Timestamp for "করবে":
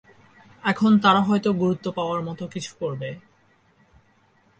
2.79-3.09